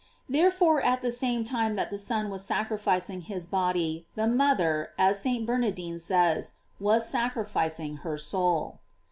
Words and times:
* 0.15 0.27
Therefore, 0.27 0.81
at 0.81 1.03
the 1.03 1.11
same 1.11 1.43
time 1.43 1.75
that 1.75 1.91
the 1.91 1.99
Son 1.99 2.31
was 2.31 2.43
sacrificing 2.43 3.21
hia 3.21 3.41
body, 3.41 4.07
the 4.15 4.25
mother, 4.25 4.93
as 4.97 5.19
St. 5.19 5.45
Bernardino 5.45 5.99
says, 5.99 6.53
wat 6.79 7.03
sacrificing 7.03 7.97
her 7.97 8.17
soul. 8.17 8.79